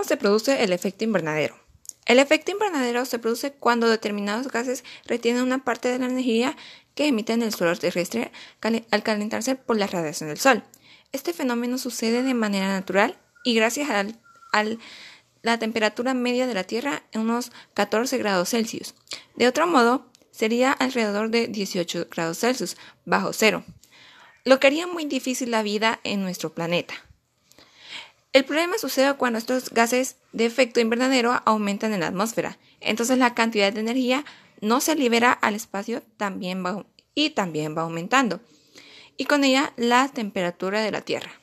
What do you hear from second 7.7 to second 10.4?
terrestre al calentarse por la radiación del